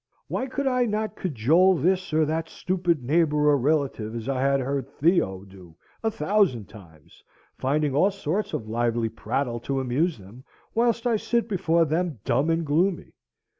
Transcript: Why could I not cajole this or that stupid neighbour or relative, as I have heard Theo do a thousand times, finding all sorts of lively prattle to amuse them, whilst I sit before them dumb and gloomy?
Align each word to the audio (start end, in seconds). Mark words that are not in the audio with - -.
Why 0.29 0.47
could 0.47 0.65
I 0.65 0.87
not 0.87 1.15
cajole 1.15 1.77
this 1.77 2.11
or 2.11 2.25
that 2.25 2.49
stupid 2.49 3.03
neighbour 3.03 3.49
or 3.51 3.55
relative, 3.59 4.15
as 4.15 4.27
I 4.27 4.41
have 4.41 4.59
heard 4.59 4.89
Theo 4.89 5.43
do 5.43 5.75
a 6.01 6.09
thousand 6.09 6.65
times, 6.69 7.23
finding 7.59 7.93
all 7.93 8.09
sorts 8.09 8.51
of 8.53 8.67
lively 8.67 9.09
prattle 9.09 9.59
to 9.59 9.79
amuse 9.79 10.17
them, 10.17 10.43
whilst 10.73 11.05
I 11.05 11.17
sit 11.17 11.47
before 11.47 11.85
them 11.85 12.17
dumb 12.25 12.49
and 12.49 12.65
gloomy? 12.65 13.13